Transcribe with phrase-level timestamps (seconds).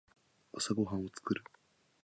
[0.51, 1.43] 朝ごはんを作る。